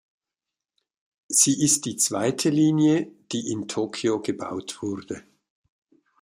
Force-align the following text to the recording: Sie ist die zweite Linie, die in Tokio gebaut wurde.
Sie 1.27 1.61
ist 1.63 1.85
die 1.85 1.95
zweite 1.95 2.49
Linie, 2.49 3.11
die 3.31 3.51
in 3.51 3.67
Tokio 3.67 4.19
gebaut 4.19 4.81
wurde. 4.81 5.21